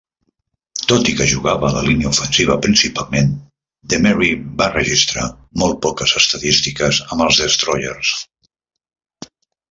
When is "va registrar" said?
4.61-5.25